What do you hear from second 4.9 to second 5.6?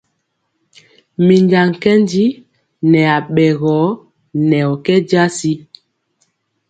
jasi.